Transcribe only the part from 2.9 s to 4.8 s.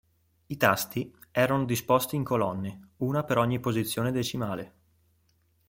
una per ogni posizione decimale.